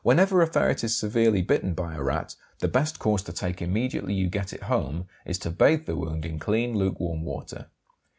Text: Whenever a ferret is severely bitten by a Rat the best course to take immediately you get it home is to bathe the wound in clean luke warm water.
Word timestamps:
Whenever 0.03 0.41
a 0.41 0.47
ferret 0.47 0.83
is 0.83 0.97
severely 0.97 1.43
bitten 1.43 1.75
by 1.75 1.93
a 1.93 2.01
Rat 2.01 2.35
the 2.57 2.67
best 2.67 2.97
course 2.97 3.21
to 3.21 3.31
take 3.31 3.61
immediately 3.61 4.15
you 4.15 4.27
get 4.29 4.51
it 4.51 4.63
home 4.63 5.05
is 5.27 5.37
to 5.37 5.51
bathe 5.51 5.85
the 5.85 5.95
wound 5.95 6.25
in 6.25 6.39
clean 6.39 6.75
luke 6.75 6.99
warm 6.99 7.21
water. 7.21 7.69